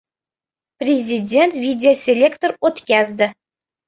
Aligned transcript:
Prezident 0.83 1.57
videoselektor 1.65 2.55
o‘tkazdi 2.71 3.29